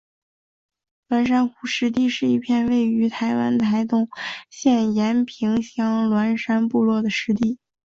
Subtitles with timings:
[1.09, 4.09] 鸾山湖湿地是一片位于台湾台东
[4.49, 7.59] 县延平乡鸾山部落的湿地。